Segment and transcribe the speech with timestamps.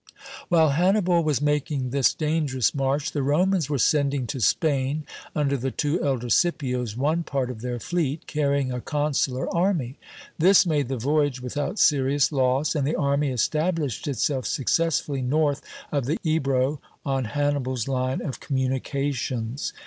[0.49, 5.69] While Hannibal was making this dangerous march, the Romans were sending to Spain, under the
[5.69, 9.99] two elder Scipios, one part of their fleet, carrying a consular army.
[10.39, 15.61] This made the voyage without serious loss, and the army established itself successfully north
[15.91, 19.71] of the Ebro, on Hannibal's line of communications.